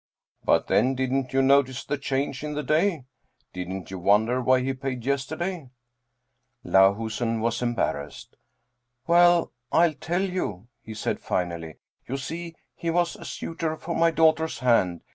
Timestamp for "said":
10.95-11.19